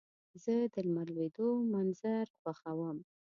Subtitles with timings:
[0.43, 2.97] زه د لمر لوېدو منظر خوښوم.